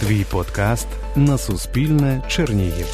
[0.00, 2.86] Твій подкаст на Суспільне Чернігів.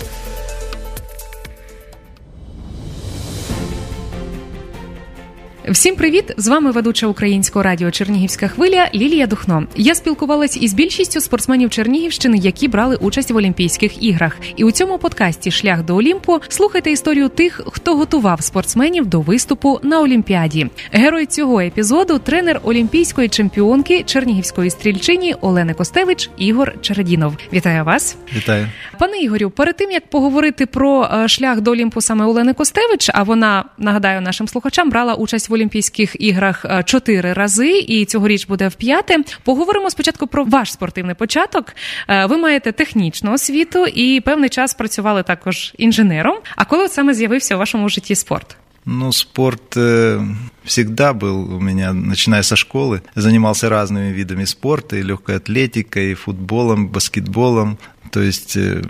[5.74, 6.34] Всім привіт!
[6.38, 9.68] З вами ведуча українського радіо Чернігівська хвиля Лілія Духно.
[9.76, 14.38] Я спілкувалась із більшістю спортсменів Чернігівщини, які брали участь в Олімпійських іграх.
[14.56, 19.80] І у цьому подкасті Шлях до Олімпу слухайте історію тих, хто готував спортсменів до виступу
[19.84, 20.68] на Олімпіаді.
[20.92, 27.38] Герой цього епізоду тренер олімпійської чемпіонки Чернігівської стрільчині Олени Костевич Ігор Чередінов.
[27.54, 28.18] Вітаю вас!
[28.36, 28.68] Вітаю,
[29.00, 29.50] пане Ігорю.
[29.50, 34.22] Перед тим як поговорити про е, шлях до Олімпу саме Олени Костевич, а вона нагадаю
[34.22, 39.17] нашим слухачам брала участь в Олімпійських іграх е, чотири рази, і цьогоріч буде в п'яте.
[39.45, 41.75] Поговоримо спочатку про ваш спортивний початок.
[42.09, 46.37] Е, ви маєте технічну освіту і певний час працювали також інженером.
[46.57, 48.57] А коли саме з'явився у вашому житті спорт?
[48.91, 50.19] Ну, спорт э,
[50.65, 53.03] всегда был у меня, начиная со школы.
[53.15, 57.79] Занимался разными видами спорта, и легкой атлетикой, и футболом, баскетболом.
[58.11, 58.83] То есть э,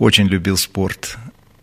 [0.00, 1.16] очень любил спорт.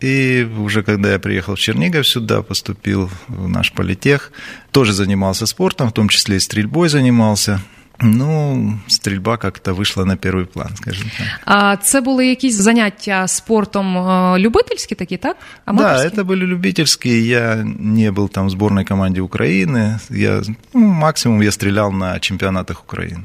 [0.04, 4.32] И уже когда я приехал в Чернигов сюда, поступил в наш политех,
[4.72, 7.60] тоже занимался спортом, в том числе и стрельбой занимался.
[8.02, 11.28] Ну, стрільба як-то вийшла на перший план, скажімо так.
[11.46, 13.98] А це були якісь заняття спортом
[14.38, 15.38] любительські такі, так?
[15.68, 17.28] Да, это были любительские.
[17.28, 20.00] Я не был там в сборной команде Украины.
[20.10, 20.42] Я,
[20.74, 23.24] ну, максимум я стрелял на чемпионатах Украины.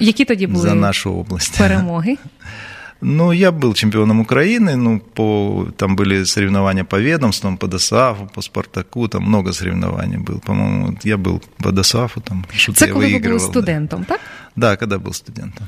[0.00, 1.58] Які тоді були За нашу область.
[1.58, 2.16] перемоги?
[3.01, 8.41] Ну, я был чемпионом Украины, ну, по, там были соревнования по ведомствам, по ДОСАФу, по
[8.41, 10.39] Спартаку, там много соревнований было.
[10.39, 14.19] По-моему, я был по ДОСАФу, там что-то Це коли ви були студентом, так?
[14.56, 15.66] Да, коли був студентом.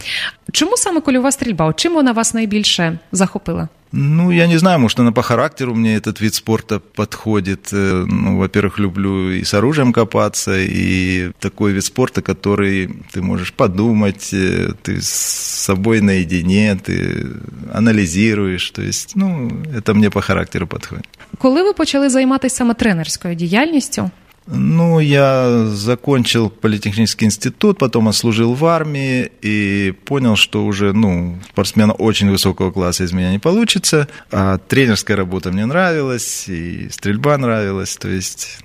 [0.52, 1.72] Чому саме кольова стрільба?
[1.72, 3.69] Чим вона вас найбільше захопила?
[3.94, 7.72] Ну, я не знаю, может, она по характеру мне этот вид спорта подходит.
[7.72, 13.52] Э, ну, во-первых, люблю и с оружием копаться, и такой вид спорта, который ты можешь
[13.52, 15.08] подумать, э, ты с
[15.64, 17.27] собой наедине, ты
[17.72, 18.70] аналізуєш.
[18.70, 21.09] То есть, ну, это мне по характеру подходит.
[21.38, 24.10] Коли ви почали займатися саме тренерською діяльністю?
[24.47, 31.91] Ну, я закончил политехнический институт, потом отслужил в армии и понял, что уже, ну, спортсмена
[31.94, 34.07] очень высокого класса из меня не получится.
[34.31, 38.59] А тренерская работа мне нравилась, и стрельба нравилась, то есть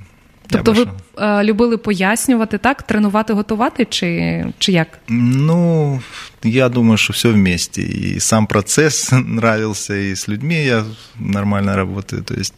[0.53, 0.87] Тобто ви
[1.19, 2.83] е, любили пояснювати, так?
[2.83, 4.99] Тренувати, готувати, чи чи як?
[5.09, 6.01] Ну,
[6.45, 7.83] я думаю, що все вместе.
[7.83, 10.85] І сам процес нравился, і з людьми я
[11.19, 12.23] нормально работаю.
[12.23, 12.55] То есть...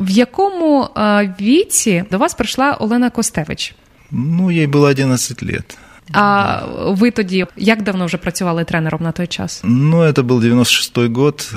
[0.00, 3.74] В якому е, віці до вас прийшла Олена Костевич?
[4.10, 5.78] Ну, їй було 11 лет.
[6.12, 9.60] А ви тоді як давно вже працювали тренером на той час?
[9.64, 11.54] Ну, це був 96-й год,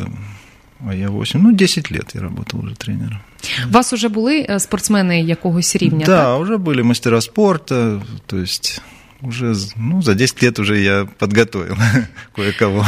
[0.89, 1.41] а я 8.
[1.43, 3.19] Ну, 10 лет я работал уже тренером.
[3.68, 6.06] У вас уже були э, спортсмени якогось рівня?
[6.06, 6.40] Да, так?
[6.40, 8.82] уже были мастера спорта, то есть
[9.22, 11.76] уже ну, за 10 лет уже я подготовил
[12.36, 12.86] кое-кого.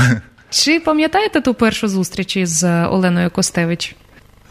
[0.51, 3.97] Чи пам'ятаєте ту першу зустріч із Оленою Костевич?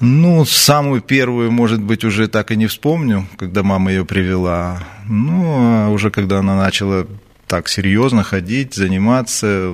[0.02, 4.82] Ну, самую первую, может быть, уже так и не вспомню, когда мама ее привела.
[5.06, 7.06] Ну, а уже когда она начала
[7.48, 9.74] так серьезно ходить, заниматься,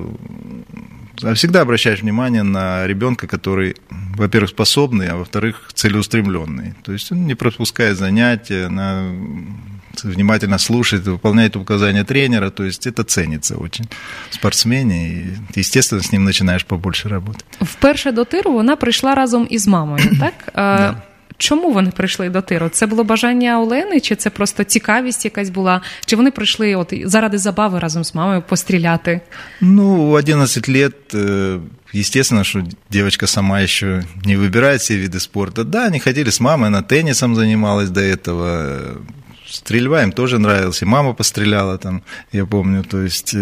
[1.35, 3.75] всегда обращаешь внимание на ребенка, который,
[4.15, 6.73] во-первых, способный, а во-вторых, целеустремленный.
[6.83, 9.11] То есть он не пропускает занятия, она
[10.03, 13.85] внимательно слушает, выполняет указания тренера, то есть это ценится очень
[14.29, 17.45] в спортсмене, и, естественно, с ним начинаешь побольше работать.
[17.61, 20.33] Вперше до тиру вона прийшла разом із мамою, так?
[20.55, 21.03] Да.
[21.40, 22.68] Чому вони прийшли до тиру?
[22.68, 25.80] Це було бажання Олени, чи це просто цікавість якась була?
[26.06, 29.20] Чи вони прийшли от заради забави разом з мамою постріляти?
[29.60, 31.14] Ну, в 11 лет,
[31.94, 35.64] естественно, что девочка сама еще не выбирает все виды спорта.
[35.64, 38.78] Да, они ходили с мамой, она теннисом занималась до этого.
[39.46, 42.02] Стрельба им тоже нравилась, и мама постреляла там,
[42.32, 42.82] я помню.
[42.82, 43.36] То есть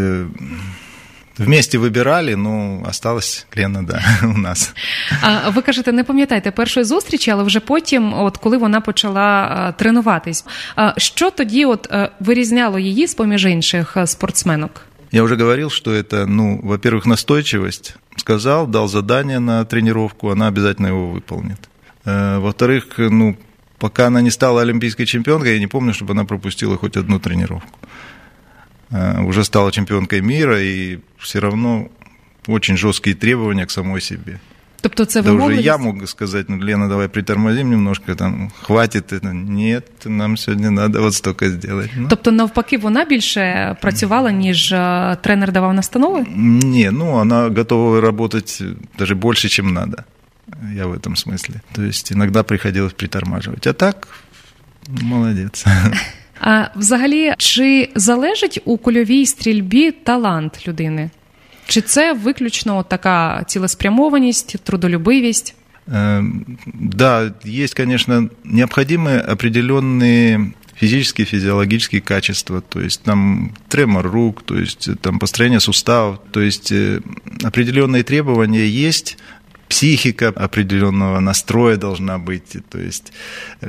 [1.38, 4.74] Вместе вибирали, ну осталась Лена, да, у нас.
[5.22, 10.44] А ви кажете, не пам'ятаєте першої зустрічі, але вже потім, от коли вона почала тренуватись,
[10.96, 11.88] що тоді от
[12.20, 14.80] вирізняло її з поміж інших спортсменок?
[15.12, 17.96] Я уже говорил, что это, ну, во-первых, настойчивость.
[18.16, 21.58] Сказал, дал задание на тренировку, она обязательно его выполнит.
[22.04, 23.36] Во-вторых, ну,
[23.78, 27.78] пока она не стала олимпийской чемпионкой, я не помню, чтобы она пропустила хоть одну тренировку.
[29.26, 31.88] Уже стала чемпионкой мира, и все равно
[32.46, 34.38] очень жесткие требования к самой себе.
[34.80, 39.12] Тобто це да уже я мог сказать, ну, Лена, давай притормозим немножко, там, хватит.
[39.12, 39.32] Это.
[39.32, 41.90] Нет, нам сьогодні надо вот столько сделать.
[41.96, 42.08] Ну.
[42.08, 44.68] Тобто навпаки, вона більше працювала, ніж
[45.20, 46.26] тренер давав настанови?
[46.36, 48.62] Не, ну, она готова работать
[48.98, 50.04] даже больше, чем надо.
[50.74, 51.54] Я в этом смысле.
[51.72, 53.66] То есть иногда приходилось притормаживать.
[53.66, 54.08] А так,
[54.88, 55.64] молодец.
[56.40, 61.10] А взагалі, чи залежить у кульовій стрільбі талант людини?
[61.66, 65.54] Чи це виключно така цілеспрямованість, трудолюбивість?
[65.86, 74.88] Да, есть, конечно, необходимые определенные физические, физиологические качества, то есть там тремор рук, то есть
[75.00, 77.00] там построение суставов, то есть э,
[77.42, 79.18] определенные требования есть,
[79.69, 82.57] психика определенного настроя должна быть.
[82.69, 83.13] То есть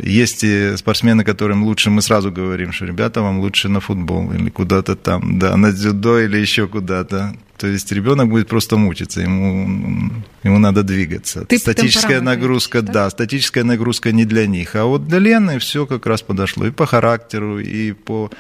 [0.03, 0.45] есть
[0.79, 5.39] спортсмены, которым лучше, мы сразу говорим, что ребята, вам лучше на футбол или куда-то там,
[5.39, 7.37] да, на дзюдо или еще куда-то.
[7.59, 10.11] То есть ребенок будет просто мучиться, ему,
[10.43, 11.45] ему надо двигаться.
[11.45, 12.93] Ты статическая нагрузка, да?
[12.93, 14.77] да, статическая нагрузка не для них.
[14.77, 18.31] А вот для Лены все как раз подошло и по характеру, и по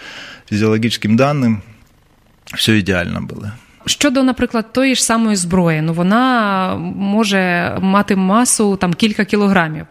[0.48, 1.62] физиологическим данным
[2.56, 3.52] все идеально было.
[3.85, 9.85] Щодо, наприклад, тої ж самої зброї, ну вона може мати масу там кілька кілограмів.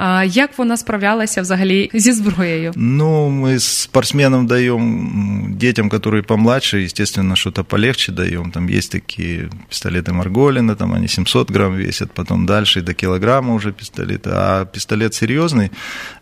[0.00, 2.72] А як вона справлялася взагалі зі зброєю?
[2.76, 8.50] Ну, мы спортсменам даем, детям, которые помладше, естественно, что-то полегче даем.
[8.50, 13.72] Там есть такие пистолеты Марголина, там они 700 грамм весят, потом дальше до килограмма уже
[13.72, 14.30] пистолеты.
[14.32, 15.70] А пистолет серьезный,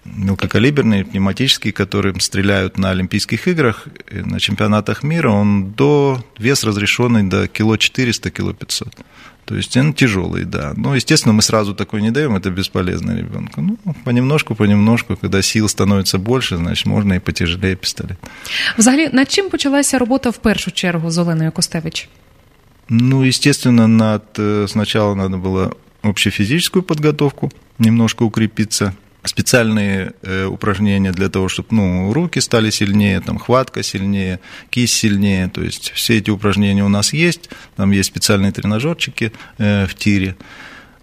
[0.05, 7.49] мелкокалиберный, пневматический, которым стреляют на Олимпийских играх, на чемпионатах мира, он до, вес разрешенный до
[7.49, 9.05] кило 400, кило 500.
[9.45, 10.73] То есть он тяжелый, да.
[10.77, 13.68] Но, естественно, мы сразу такой не даем, это бесполезно ребенку.
[13.86, 18.18] Ну, понемножку, понемножку, когда сил становится больше, значит, можно и потяжелее пистолет.
[18.78, 22.10] Взагалі, над чим почалася робота в першу чергу з Оленою Костевич?
[22.90, 25.72] Ну, естественно, над, э, сначала надо было
[26.02, 28.94] общефизическую подготовку, немножко укрепиться–
[29.24, 34.40] специальные э, упражнения для того, чтобы ну, руки стали сильнее, там, хватка сильнее,
[34.70, 35.50] кисть сильнее.
[35.50, 37.50] То есть все эти упражнения у нас есть.
[37.76, 40.36] Там есть специальные тренажерчики э, в тире.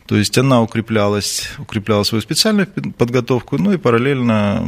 [0.06, 4.66] То есть она укреплялась, укрепляла свою специальную подготовку, ну и параллельно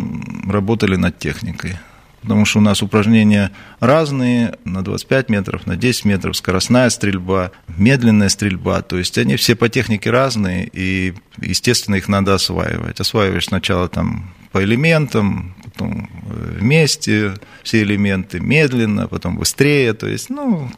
[0.49, 1.77] работали над техникой.
[2.23, 8.29] Потому что у нас упражнения разные, на 25 метров, на 10 метров, скоростная стрельба, медленная
[8.29, 12.99] стрельба, то есть они все по технике разные, и, естественно, их надо осваивать.
[12.99, 20.29] Осваиваешь сначала там по элементам, потом э, вместе все элементы, медленно, потом быстрее, то есть,
[20.29, 20.71] ну,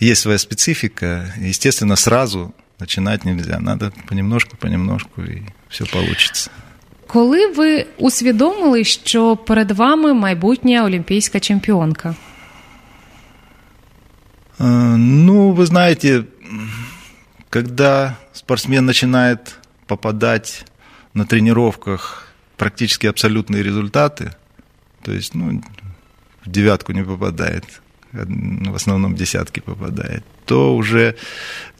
[0.00, 6.51] есть своя специфика, естественно, сразу начинать нельзя, надо понемножку, понемножку, и все получится.
[7.07, 12.15] Коли ви усвідомили, що перед вами майбутня олімпійська чемпіонка?
[14.59, 16.23] Ну, вы знаете,
[17.49, 20.65] когда спортсмен начинает попадать
[21.13, 24.31] на тренировках практически абсолютные результаты,
[25.01, 25.61] то есть, ну,
[26.45, 27.78] в девятку не попадает,
[28.12, 31.16] в основном десятки попадает, то уже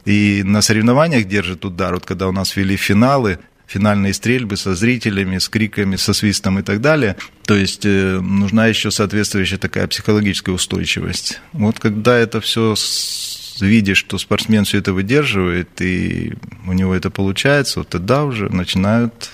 [0.04, 1.94] и на соревнованиях держит удар.
[1.94, 6.62] Вот когда у нас вели финалы, финальные стрельбы со зрителями, с криками, со свистом и
[6.62, 7.16] так далее.
[7.46, 11.40] То есть э, нужна еще соответствующая такая психологическая устойчивость.
[11.52, 12.74] Вот когда это все
[13.60, 16.32] видишь, что спортсмен все это выдерживает, и
[16.66, 19.30] у него это получается, вот тогда уже начинают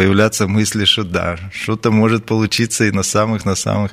[0.00, 3.90] появляться мысли, что да, что-то может получиться и на самых на самых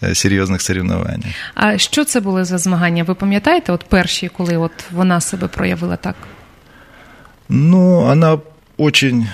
[0.00, 1.34] э, серйозних соревнованиях.
[1.54, 3.04] А що це були за змагання?
[3.04, 6.14] Ви пам'ятаєте, от перші, коли от вона себе проявила так?
[7.48, 8.38] Ну, она
[8.76, 9.26] очень,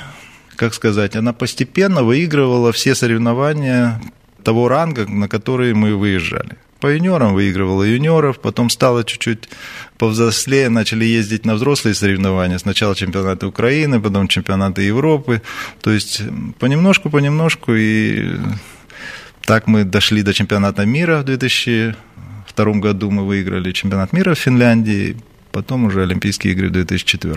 [0.56, 4.00] как сказать, она постепенно выигрывала все соревнования
[4.42, 9.49] того ранга, на которые мы выезжали По юниорам выигрывала юниоров, потом стало чуть-чуть
[9.97, 12.57] повзрослее, начали ездить на взрослые соревнования.
[12.57, 15.41] Сначала чемпионаты Украины, потом чемпионаты Европы.
[15.81, 16.21] То есть
[16.59, 17.73] понемножку, понемножку.
[17.75, 18.37] И
[19.45, 23.11] так мы дошли до чемпионата мира в 2002 году.
[23.11, 25.15] Мы выиграли чемпионат мира в Финляндии
[25.51, 27.35] потім уже Олімпійські ігри в 2004.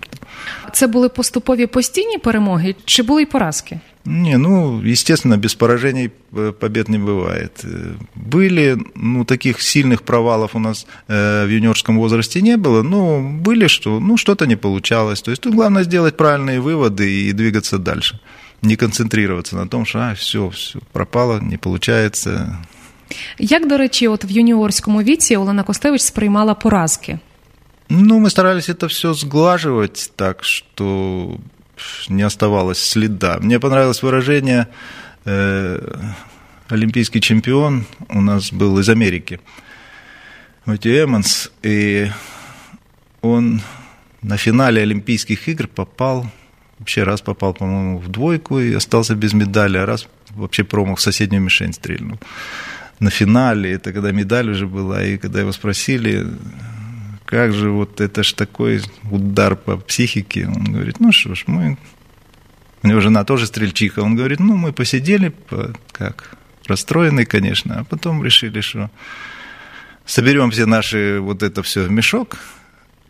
[0.72, 3.80] Це були поступові постійні перемоги чи були й поразки?
[4.04, 7.64] Не, ну, естественно, без поражений э, побед не бывает.
[7.64, 13.20] Э, были, ну, таких сильных провалов у нас э, в юниорском возрасте не было, но
[13.20, 15.22] были, что, ну, что-то не получалось.
[15.22, 18.20] То есть тут главное сделать правильные выводы и двигаться дальше.
[18.62, 22.58] Не концентрироваться на том, что а, все, все пропало, не получается.
[23.38, 27.18] Як, до речі, от в юніорському віці Олена Костевич сприймала поразки?
[27.88, 31.36] Ну, мы старались это все сглаживать так, что
[32.09, 33.37] не оставалось следа.
[33.39, 34.67] Мне понравилось выражение
[35.25, 35.79] э,
[36.67, 39.39] олимпийский чемпион у нас был из Америки,
[40.65, 42.11] Мэтью Эммонс, и
[43.21, 43.61] он
[44.21, 46.29] на финале Олимпийских игр попал,
[46.77, 51.01] вообще раз попал, по-моему, в двойку и остался без медали, а раз вообще промах в
[51.01, 52.19] соседнюю мишень стрельнул.
[52.99, 56.27] На финале, это когда медаль уже была, и когда его спросили,
[57.29, 58.81] как же вот это ж такой
[59.11, 60.47] удар по психике.
[60.47, 61.77] Он говорит, ну что ж, мы...
[62.81, 63.99] У него жена тоже стрельчиха.
[63.99, 65.71] Он говорит, ну мы посидели, по...
[65.91, 68.89] как, расстроенные, конечно, а потом решили, что
[70.07, 72.37] соберем все наши вот это все в мешок,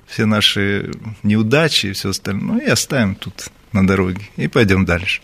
[0.05, 0.91] все наши
[1.23, 5.21] неудачи и все остальное, и оставим тут на дороге, и пойдем дальше.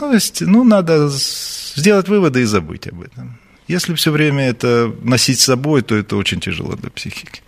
[0.00, 3.38] То есть, ну, надо сделать выводы и забыть об этом.
[3.68, 7.43] Если все время это носить с собой, то это очень тяжело для психики.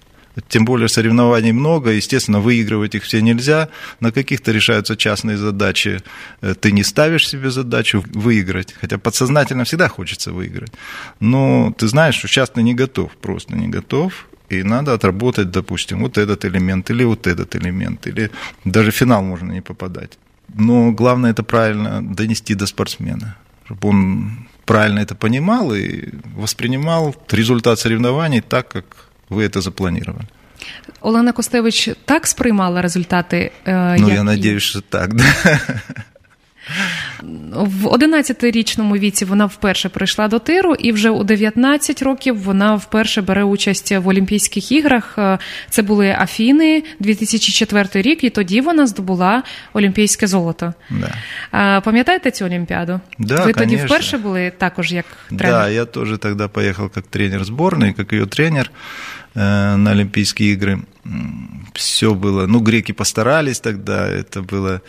[0.48, 3.68] Тем более соревнований много, естественно, выигрывать их все нельзя.
[4.00, 6.02] На каких-то решаются частные задачи.
[6.42, 10.72] Э, ты не ставишь себе задачу выиграть, хотя подсознательно всегда хочется выиграть.
[11.20, 16.00] Но ты знаешь, что сейчас ты не готов, просто не готов, и надо отработать, допустим,
[16.00, 18.30] вот этот элемент или вот этот элемент, или
[18.64, 20.18] даже в финал можно не попадать.
[20.54, 27.78] Но главное это правильно донести до спортсмена, чтобы он правильно это понимал и воспринимал результат
[27.78, 30.24] соревнований так, как ви это запланировали.
[31.00, 33.52] Олена Костевич так сприймала результати?
[33.66, 34.16] Е, ну, як...
[34.16, 35.14] я надіюсь, що так.
[35.14, 35.24] Да?
[37.53, 43.21] В 11-річному віці вона вперше прийшла до тиру, і вже у 19 років вона вперше
[43.21, 45.15] бере участь в Олімпійських іграх.
[45.17, 45.37] Е,
[45.69, 50.73] це були Афіни, 2004 рік, і тоді вона здобула олімпійське золото.
[50.89, 51.81] Да.
[51.81, 52.99] Пам'ятаєте цю олімпіаду?
[53.19, 53.63] Да, Ви конечно.
[53.63, 55.59] тоді вперше були також як тренер?
[55.59, 58.71] Да, я теж тоді поїхав як тренер зборної, як її тренер
[59.35, 60.79] э, на Олимпийские игры.
[61.73, 64.81] Все было, ну, греки постарались тогда, это было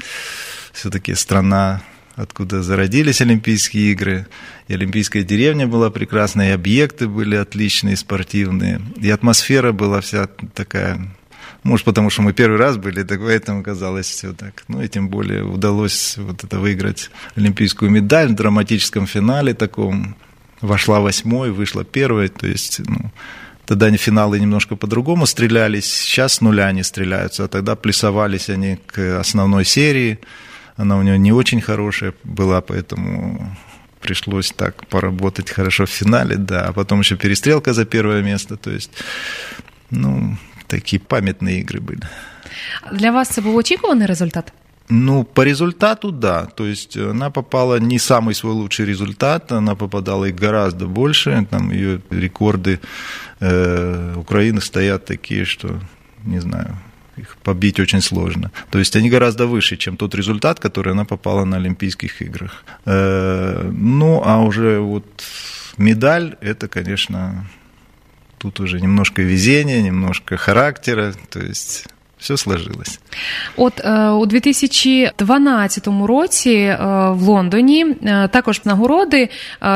[0.77, 1.81] все-таки страна,
[2.15, 4.27] откуда зародились Олимпийские игры.
[4.67, 8.81] И Олимпийская деревня была прекрасная, и объекты были отличные, спортивные.
[8.97, 11.11] И атмосфера была вся такая
[11.63, 14.63] может, потому что мы первый раз были, так поэтому казалось все так.
[14.69, 20.15] Ну и тем более удалось вот это выиграть олимпийскую медаль в драматическом финале таком.
[20.61, 23.11] Вошла восьмой, вышла первой, то есть, ну,
[23.65, 29.19] тогда финалы немножко по-другому стрелялись, сейчас с нуля они стреляются, а тогда плюсовались они к
[29.19, 30.19] основной серии,
[30.77, 33.55] она у нее не очень хорошая была, поэтому
[33.99, 38.71] пришлось так поработать хорошо в финале, да, а потом еще перестрелка за первое место, то
[38.71, 38.91] есть,
[39.89, 42.01] ну, такие памятные игры были.
[42.91, 44.53] Для вас это был очікуваний результат?
[44.89, 46.45] Ну, по результату, да.
[46.45, 51.45] То есть она попала не самый свой лучший результат, она попадала и гораздо больше.
[51.49, 52.79] Там ее рекорды
[53.41, 55.81] э, Украины стоят такие, что,
[56.23, 56.77] не знаю,
[57.17, 58.51] их побить очень сложно.
[58.69, 62.63] То есть они гораздо выше, чем тот результат, который она попала на Олимпийских играх.
[62.85, 65.05] Э, ну, а уже вот
[65.77, 67.45] медаль, это, конечно,
[68.37, 71.87] тут уже немножко везения, немножко характера, то есть
[72.19, 72.99] все сложилось.
[73.55, 73.85] От
[74.21, 76.75] у 2012 році
[77.09, 77.85] в Лондоні
[78.31, 79.29] також нагороди,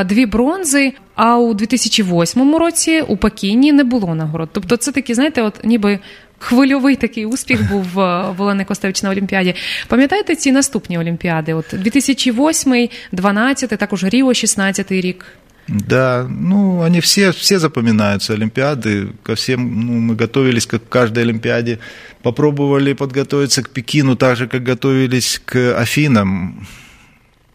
[0.05, 0.93] дві бронзи.
[1.15, 4.49] А у 2008 році у Пекіні не було нагород.
[4.51, 5.99] Тобто, це такі, знаєте, от ніби
[6.39, 9.55] хвильовий такий успіх був в Олени Костевич на Олімпіаді.
[9.87, 11.53] Пам'ятаєте ці наступні Олімпіади?
[11.53, 15.25] От 2008, 12, також Ріо, 16 рік.
[15.67, 19.09] Да, ну, они все, все запоминаются, Олимпиады.
[19.23, 21.79] Ко всем, ну, мы готовились, как к каждой Олимпиаде.
[22.23, 26.67] Попробовали подготовиться к Пекину так же, как готовились к Афинам.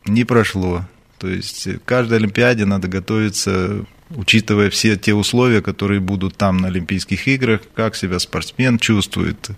[0.06, 0.84] Не прошло.
[1.18, 6.68] То есть к каждой Олимпиаде надо готовиться учитывая все те условия, которые будут там на
[6.68, 9.50] Олимпийских играх, как себя спортсмен чувствует,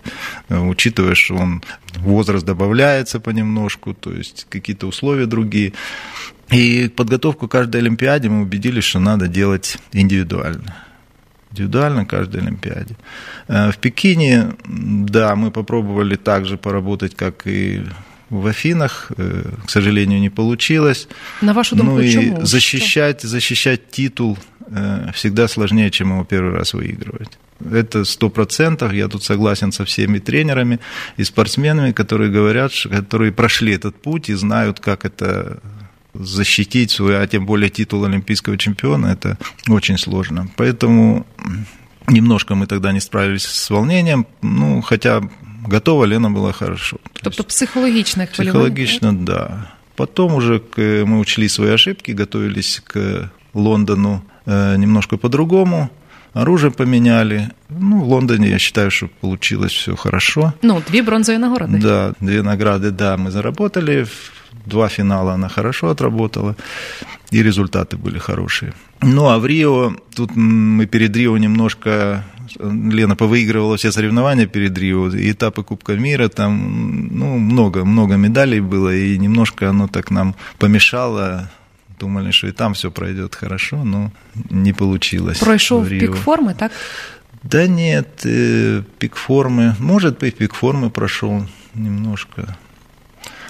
[0.48, 1.62] э, учитывая, что он
[1.96, 5.74] возраст добавляется понемножку, то есть какие-то условия другие.
[6.50, 10.76] И подготовку к каждой Олимпиаде мы убедились, что надо делать индивидуально.
[11.50, 12.96] Индивидуально каждой Олимпиаде.
[13.48, 17.84] Э, в Пекине, да, мы попробовали также поработать, как и
[18.30, 21.08] в Афинах, э, к сожалению, не получилось.
[21.40, 26.74] На вашу думку, ну, и защищать, защищать титул э, всегда сложнее, чем его первый раз
[26.74, 27.38] выигрывать.
[27.72, 30.78] Это сто процентов, я тут согласен со всеми тренерами
[31.16, 35.60] и спортсменами, которые говорят, которые прошли этот путь и знают, как это
[36.18, 40.48] защитить свой, а тем более титул олимпийского чемпиона, это очень сложно.
[40.56, 41.24] Поэтому
[42.08, 45.22] немножко мы тогда не справились с волнением, ну, хотя
[45.66, 46.96] готова Лена была хорошо.
[47.22, 48.52] Тобто психологічне хвилювання?
[48.52, 49.64] Психологично, да.
[49.96, 55.88] Потом уже мы учли свои ошибки, готовились к Лондону э, немножко по-другому.
[56.34, 57.50] Оружие поменяли.
[57.68, 60.52] Ну, в Лондоне, я считаю, что получилось все хорошо.
[60.62, 61.78] Ну, две бронзовые награды.
[61.78, 64.06] Да, две награды, да, мы заработали.
[64.66, 66.56] Два финала она хорошо отработала,
[67.30, 68.72] и результаты были хорошие.
[69.00, 72.24] Ну, а в Рио, тут мы перед Рио немножко
[72.58, 78.94] Лена повыигрывала все соревнования перед Рио, этапы Кубка мира, там ну, много, много медалей было,
[78.94, 81.50] и немножко оно так нам помешало.
[82.00, 84.12] Думали, что и там все пройдет хорошо, но
[84.50, 85.38] не получилось.
[85.38, 86.70] Пройшов пик формы, так?
[87.42, 92.56] Да нет, э, пик формы, может быть, пик формы прошел немножко.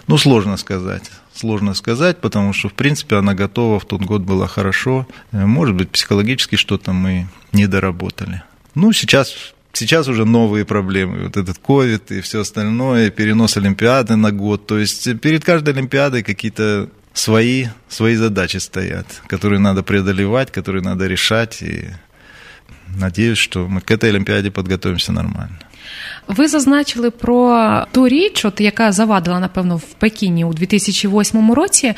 [0.08, 1.10] Ну, сложно сказать.
[1.34, 5.06] Сложно сказать, потому что, в принципе, она готова в тот год была хорошо.
[5.32, 8.42] Э, может быть, психологически что-то мы не доработали.
[8.74, 11.24] Ну, сейчас сейчас уже новые проблемы.
[11.24, 14.66] Вот этот ковид и все остальное, перенос Олимпиады на год.
[14.66, 21.06] То есть перед каждой Олимпиадой какие-то свои, свои задачи стоят, которые надо преодолевать, которые надо
[21.06, 21.62] решать.
[21.62, 21.90] И
[22.96, 25.58] надеюсь, что мы к этой Олимпиаде подготовимся нормально.
[26.26, 31.94] Ви зазначили про ту річ, от яка завадила, напевно, в Пекіні у 2008 році.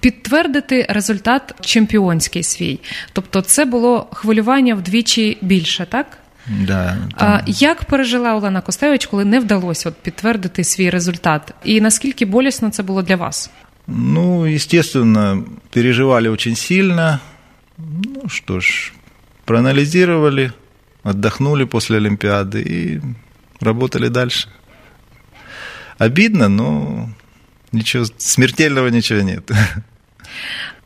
[0.00, 2.80] Підтвердити результат чемпіонський свій,
[3.12, 6.18] тобто це було хвилювання вдвічі більше, так?
[6.66, 7.40] Да, там...
[7.46, 11.54] Як пережила Олена Костевич, коли не вдалося от підтвердити свій результат?
[11.64, 13.50] І наскільки болісно це було для вас?
[13.86, 17.18] Ну, естественно, переживали очень сильно.
[17.78, 18.92] Ну что ж,
[19.44, 20.52] проанализировали,
[21.02, 23.00] отдохнули после Олимпиады и
[23.60, 24.48] работали дальше.
[25.98, 27.08] Обидно, но
[27.72, 29.50] ничего смертельного ничего нет.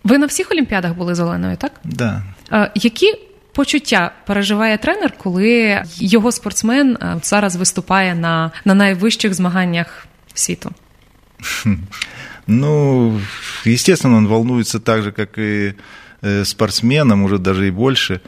[0.05, 1.73] Ви на всіх Олімпіадах були з Оленою, так?
[1.85, 2.23] Да.
[2.51, 3.15] А, які
[3.53, 10.71] почуття переживає тренер, коли його спортсмен зараз виступає на, на найвищих змаганнях світу?
[12.49, 13.21] Ну,
[13.67, 15.75] естественно, он волнуется так же, как и
[16.45, 18.21] спортсмен, а может даже и больше.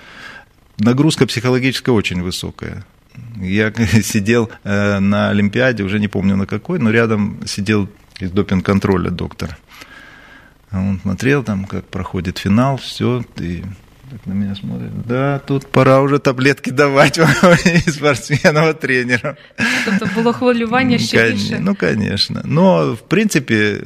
[0.79, 2.85] Нагрузка психологическая очень высокая.
[3.41, 7.89] Я сидел на Олимпиаде, уже не помню на какой, но рядом сидел
[8.21, 9.57] из допинг-контроля доктор.
[10.73, 13.63] Он смотрел там, как проходит финал, все, и
[14.11, 14.91] так на меня смотрит.
[15.07, 17.15] Да, тут пора уже таблетки давать
[17.87, 19.37] спортсменам, тренерам.
[19.85, 21.59] Тобто було хвилювання ще більше?
[21.61, 22.43] Ну, конечно.
[22.45, 23.81] Но, в принципе,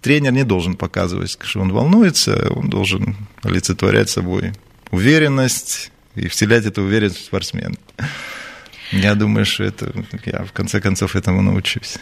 [0.00, 4.52] тренер не должен показывать, что он волнуется, он должен олицетворять собой
[4.90, 7.76] уверенность и вселять эту уверенность в спортсмена.
[8.92, 9.92] Я думаю, что это
[10.26, 11.98] я в конце концов этому научусь.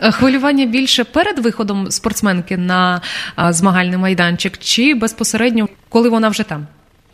[0.00, 3.02] Хвилювання більше перед виходом спортсменки на
[3.50, 6.66] змагальний майданчик, чи безпосередньо, коли вона вже там?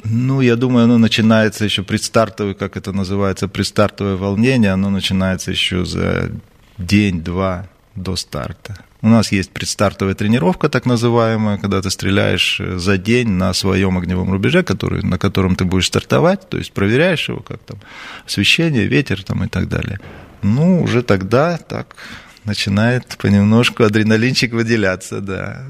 [0.04, 5.84] Ну, я думаю, оно начинается еще предстартовое, как это называется, предстартовое волнение, оно начинается еще
[5.84, 6.30] за
[6.78, 8.76] день-два до старта.
[9.02, 14.30] У нас есть предстартовая тренировка, так называемая, когда ты стреляешь за день на своем огневом
[14.30, 17.78] рубеже, который, на котором ты будешь стартовать, то есть проверяешь его, как там
[18.26, 19.98] освещение, ветер там и так далее.
[20.42, 21.96] Ну, уже тогда так
[22.44, 25.64] начинает понемножку адреналинчик выделяться, да.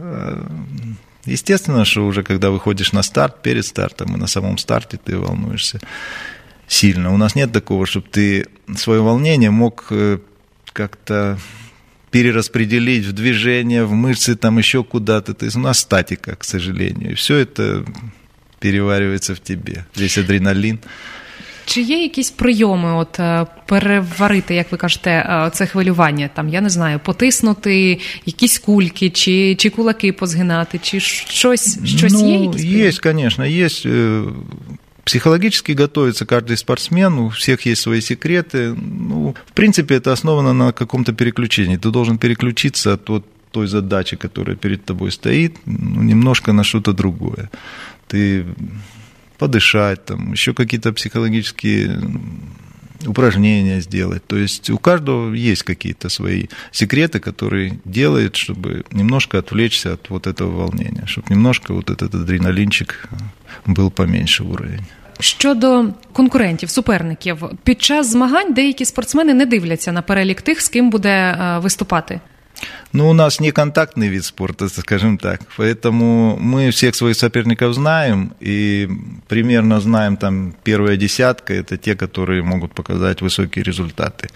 [1.24, 5.80] Естественно, что уже когда выходишь на старт, перед стартом и на самом старте ты волнуешься
[6.66, 7.14] сильно.
[7.14, 10.18] У нас нет такого, чтобы ты свое волнение мог э,
[10.72, 11.38] как-то
[12.11, 15.33] перераспределить в движение, в мышцы, там еще куда-то.
[15.33, 17.11] То есть у нас статика, к сожалению.
[17.11, 17.85] И все это
[18.59, 20.79] переваривается в тебе, весь адреналин.
[21.65, 23.19] Чи є якісь прийоми, от
[23.65, 26.29] переварити, як ви кажете, це хвилювання?
[26.33, 32.29] Там я не знаю, потиснути якісь кульки, чи чи кулаки позгинати, чи щось щось ну,
[32.29, 32.45] є?
[32.45, 33.87] Якісь есть, конечно, есть.
[35.04, 38.72] Психологически готовится каждый спортсмен, у всех есть свои секреты.
[38.74, 41.76] Ну, в принципе, это основано на каком-то переключении.
[41.76, 46.92] Ты должен переключиться от вот той задачи, которая перед тобой стоит, ну, немножко на что-то
[46.92, 47.50] другое.
[48.06, 48.46] Ты
[49.38, 52.00] подышать, там, еще какие-то психологические
[53.05, 54.25] упражнения сделать.
[54.27, 60.27] То есть у каждого есть какие-то свои секреты, которые делает, чтобы немножко отвлечься от вот
[60.27, 63.09] этого волнения, чтобы немножко вот этот адреналинчик
[63.65, 64.85] был поменьше уровень.
[65.19, 70.89] Щодо конкурентів, суперників, під час змагань деякі спортсмени не дивляться на перелік тих, з ким
[70.89, 72.19] буде виступати.
[72.92, 75.40] Ну, у нас не контактный вид спорта, скажем так.
[75.56, 78.88] Поэтому мы всех своих соперников знаем и
[79.28, 84.28] примерно знаем там первая десятка, это те, которые могут показать высокие результаты.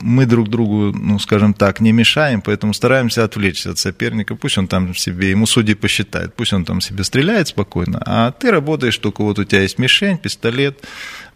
[0.00, 4.36] Мы друг другу, ну, скажем так, не мешаем, поэтому стараемся отвлечься от соперника.
[4.36, 8.50] Пусть он там себе, ему судьи посчитает, пусть он там себе стреляет спокойно, а ты
[8.50, 10.84] работаешь, только вот у тебя есть мишень, пистолет,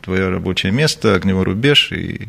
[0.03, 2.29] твое рабочее место, огневой рубеж, и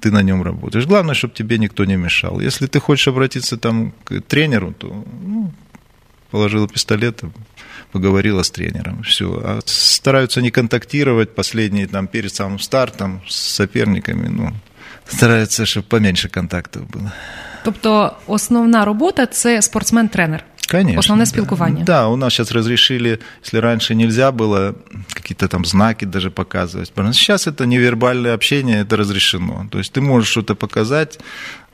[0.00, 0.86] ты на нем работаешь.
[0.86, 2.40] Главное, чтобы тебе никто не мешал.
[2.40, 5.52] Если ты хочешь обратиться там к тренеру, то ну,
[6.30, 7.22] положил пистолет,
[7.92, 9.02] поговорила с тренером.
[9.02, 9.26] Все.
[9.44, 14.28] А стараются не контактировать последние там перед самым стартом с соперниками.
[14.28, 14.52] Ну,
[15.06, 17.12] стараются, чтобы поменьше контактов было.
[17.64, 20.44] Тобто основна робота це спортсмен-тренер.
[20.74, 20.98] Конечно.
[20.98, 21.84] Основное спілкування.
[21.84, 24.74] Да, у нас сейчас разрешили, если раньше нельзя было
[25.12, 26.92] какие-то там знаки даже показывать.
[27.12, 29.66] Сейчас это невербальное общение, это разрешено.
[29.70, 31.20] То есть ты можешь что-то показать,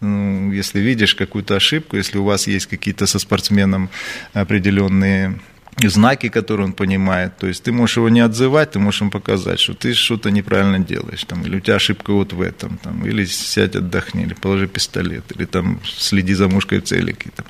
[0.01, 3.89] если видишь какую-то ошибку, если у вас есть какие-то со спортсменом
[4.35, 5.41] определенные
[5.89, 7.37] знаки, которые он понимает.
[7.39, 10.79] То есть ты можешь его не отзывать, ты можешь ему показать, что ты что-то неправильно
[10.79, 14.67] делаешь, там, или у тебя ошибка вот в этом, там, или сядь отдохни, или положи
[14.67, 17.31] пистолет, или там следи за мушкой в целике.
[17.35, 17.47] Там.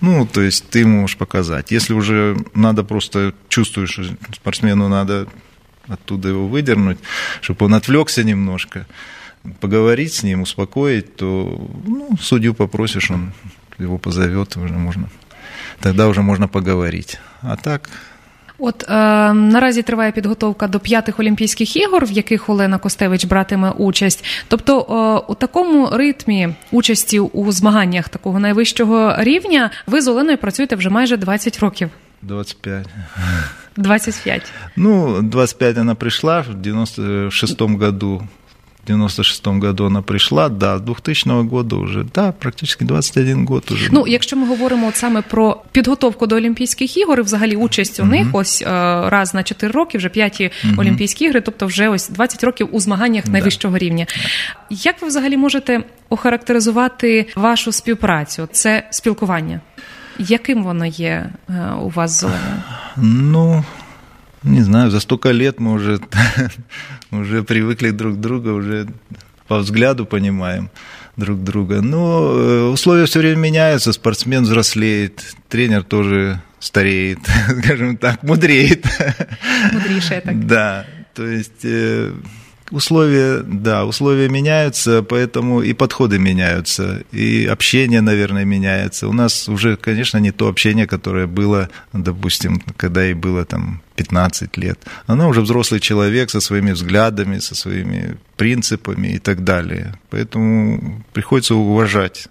[0.00, 1.70] Ну, то есть ты можешь показать.
[1.70, 5.26] Если уже надо просто чувствуешь, что спортсмену надо
[5.88, 6.98] оттуда его выдернуть,
[7.40, 8.86] чтобы он отвлекся немножко,
[9.60, 13.32] поговорить с ним, успокоить, то ну, судью попросишь, он
[13.78, 15.10] его позовет, уже можно,
[15.80, 17.18] тогда уже можно поговорить.
[17.42, 17.90] А так
[18.58, 18.94] От е,
[19.32, 24.24] наразі триває підготовка до п'ятих Олімпійських ігор, в яких Олена Костевич братиме участь.
[24.48, 30.76] Тобто, е, у такому ритмі участі у змаганнях такого найвищого рівня ви з Оленою працюєте
[30.76, 31.90] вже майже 20 років.
[32.22, 32.86] 25.
[33.76, 34.42] 25.
[34.76, 38.22] Ну, 25 она пришла в 96 году.
[38.84, 43.88] В 96 году она пришла, да, с 2000 года уже, да, практически 21 год уже.
[43.92, 48.04] Ну, якщо ми говоримо от саме про підготовку до Олімпійських ігор, і взагалі участь у
[48.04, 48.66] них, ось е,
[49.10, 53.26] раз на 4 роки, вже п'яті Олімпійські ігри, тобто вже ось 20 років у змаганнях
[53.26, 54.06] найвищого рівня.
[54.70, 58.48] Як ви взагалі можете охарактеризувати вашу співпрацю?
[58.52, 59.60] Це спілкування?
[60.18, 62.62] Яким воно є е, у вас з Оленою?
[62.96, 63.64] Ну,
[64.44, 66.00] не знаю, за столько лет мы уже,
[67.10, 68.86] уже привыкли друг к другу, уже
[69.48, 70.70] по взгляду понимаем
[71.16, 71.80] друг друга.
[71.80, 77.18] Но э, условия все время меняются, спортсмен взрослеет, тренер тоже стареет,
[77.62, 78.86] скажем так, мудреет.
[79.72, 80.46] Мудріше так.
[80.46, 82.10] Да, то есть э,
[82.70, 89.08] условия, да, условия меняются, поэтому и подходы меняются, и общение, наверное, меняется.
[89.08, 94.56] У нас уже, конечно, не то общение, которое было, допустим, когда ей было там 15
[94.56, 94.78] лет.
[95.06, 99.94] Она уже взрослый человек со своими взглядами, со своими принципами и так далее.
[100.10, 102.28] Поэтому приходится уважать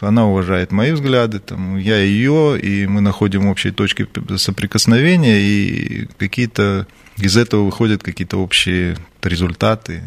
[0.00, 6.86] она уважает мои взгляды, там, я ее, и мы находим общие точки соприкосновения, и какие-то
[7.18, 10.02] из этого выходят какие-то общие результаты.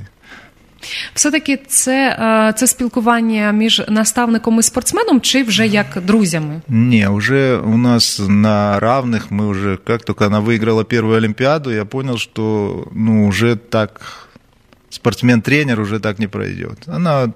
[1.14, 6.62] Все-таки це, е, це спілкування між наставником і спортсменом, чи вже як друзями?
[6.68, 11.86] Не, уже у нас на равных, мы уже, как только она выиграла первую Олимпиаду, я
[11.86, 14.23] понял, что ну, уже так
[14.95, 16.79] спортсмен-тренер уже так не пройдет.
[16.87, 17.33] Она,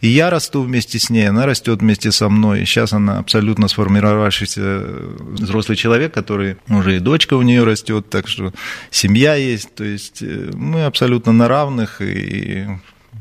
[0.00, 2.64] и я расту вместе с ней, она растет вместе со мной.
[2.64, 4.82] Сейчас она абсолютно сформировавшийся
[5.18, 8.52] взрослый человек, который уже и дочка у нее растет, так что
[8.90, 9.74] семья есть.
[9.74, 12.66] То есть э, мы абсолютно на равных, и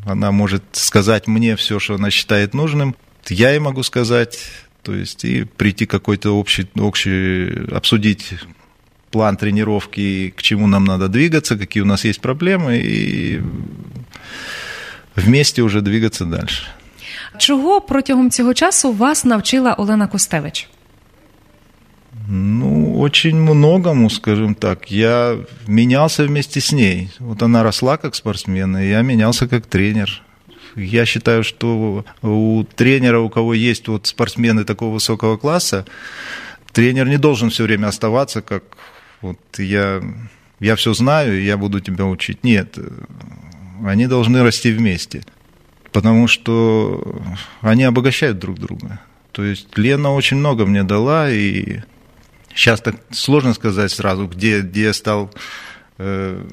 [0.05, 2.95] она может сказать мне все, что она считает нужным.
[3.27, 4.39] Я ей могу сказать,
[4.83, 8.35] то есть и прийти какой-то общий, общий обсудить
[9.15, 13.41] план тренировки, к чему нам надо двигаться, какие у нас есть проблемы, и
[15.15, 16.63] вместе уже двигаться дальше.
[17.37, 20.67] Чого протягом цього часу вас навчила Олена Костевич?
[22.27, 24.91] Ну, очень многому, скажем так.
[24.91, 27.09] Я менялся вместе с ней.
[27.19, 30.21] Вот она росла как спортсмен, и я менялся как тренер.
[30.75, 35.85] Я считаю, что у тренера, у кого есть вот спортсмены такого высокого класса,
[36.73, 38.63] тренер не должен все время оставаться как
[39.25, 40.03] вот я,
[40.59, 42.43] я все знаю, я буду тебя учить.
[42.43, 42.77] Нет,
[43.83, 45.23] они должны расти вместе,
[45.91, 47.21] потому что
[47.61, 48.99] они обогащают друг друга.
[49.31, 51.79] То есть Лена очень много мне дала, и
[52.53, 55.33] сейчас так сложно сказать сразу, где, где я стал
[55.97, 56.45] э,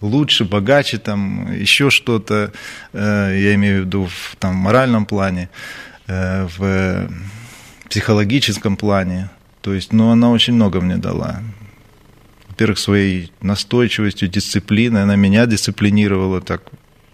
[0.00, 2.52] лучше, богаче, там еще что-то,
[2.92, 5.48] э, я имею в виду в там, моральном плане,
[6.08, 7.08] э, в
[7.88, 9.30] психологическом плане.
[9.62, 11.40] То есть, ну, она очень много мне дала
[12.53, 16.61] во-первых, своей настойчивостью, дисциплиной, она меня дисциплинировала так.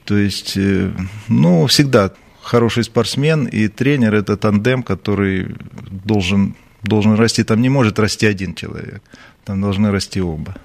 [0.05, 0.91] То есть, э,
[1.27, 5.55] ну, всегда хороший спортсмен и тренер – это тандем, который
[6.05, 7.43] должен, должен расти.
[7.43, 9.01] Там не может расти один человек,
[9.43, 10.55] там должны расти оба.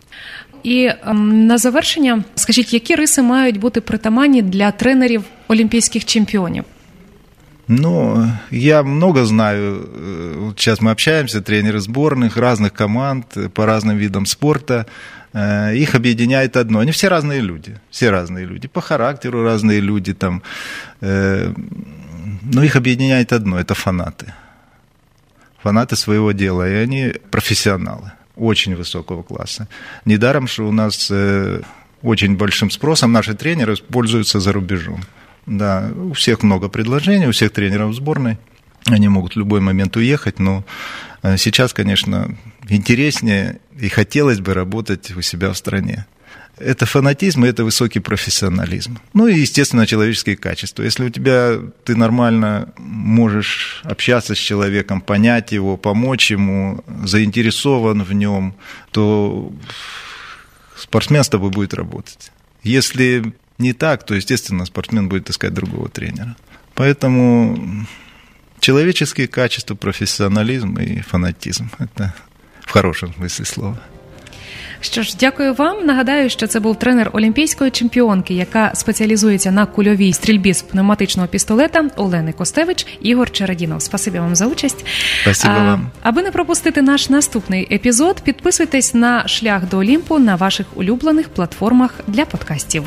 [0.62, 6.64] І ем, на завершення, скажіть, які риси мають бути притаманні для тренерів олімпійських чемпіонів?
[7.67, 9.89] Ну, я много знаю.
[10.39, 14.85] Вот сейчас мы общаемся, тренеры сборных, разных команд по разным видам спорта.
[15.33, 16.79] Их объединяет одно.
[16.79, 17.79] Они все разные люди.
[17.89, 18.67] Все разные люди.
[18.67, 20.43] По характеру разные люди там.
[21.01, 23.59] Но их объединяет одно.
[23.59, 24.33] Это фанаты.
[25.63, 26.69] Фанаты своего дела.
[26.69, 28.11] И они профессионалы.
[28.35, 29.67] Очень высокого класса.
[30.05, 31.11] Недаром, что у нас
[32.03, 35.01] очень большим спросом наши тренеры пользуются за рубежом.
[35.45, 38.37] Да, у всех много предложений, у всех тренеров сборной.
[38.85, 40.63] Они могут в любой момент уехать, но
[41.37, 42.37] сейчас, конечно,
[42.69, 46.05] интереснее и хотелось бы работать у себя в стране.
[46.57, 48.99] Это фанатизм и это высокий профессионализм.
[49.13, 50.83] Ну и, естественно, человеческие качества.
[50.83, 58.13] Если у тебя ты нормально можешь общаться с человеком, понять его, помочь ему, заинтересован в
[58.13, 58.55] нем,
[58.91, 59.51] то
[60.77, 62.31] спортсмен с тобой будет работать.
[62.63, 66.35] Если не так, то, естественно, спортсмен будет искать другого тренера.
[66.73, 67.85] Поэтому
[68.59, 72.13] человеческие качества, профессионализм и фанатизм– это
[72.61, 73.81] в хорошем смысле слова.
[74.85, 75.85] Що ж, дякую вам.
[75.85, 81.89] Нагадаю, що це був тренер олімпійської чемпіонки, яка спеціалізується на кульовій стрільбі з пневматичного пістолета
[81.95, 83.81] Олени Костевич Ігор Чередінов.
[83.81, 84.85] Спасибі вам за участь.
[85.21, 85.91] Спасибо а, вам.
[86.01, 91.93] Аби не пропустити наш наступний епізод, підписуйтесь на шлях до Олімпу на ваших улюблених платформах
[92.07, 92.83] для подкастів.